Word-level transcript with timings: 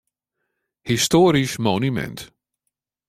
Histoarysk 0.89 1.57
monumint. 1.65 2.19